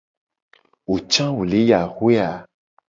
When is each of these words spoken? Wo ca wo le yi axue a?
Wo 0.89 0.97
ca 1.11 1.25
wo 1.35 1.43
le 1.49 1.59
yi 1.67 1.73
axue 1.81 2.15
a? 2.29 2.29